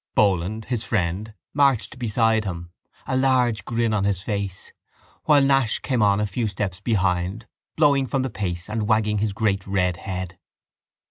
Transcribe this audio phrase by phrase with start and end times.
[0.15, 2.71] Boland, his friend, marched beside him,
[3.05, 4.73] a large grin on his face,
[5.25, 9.31] while Nash came on a few steps behind, blowing from the pace and wagging his
[9.31, 10.39] great red head.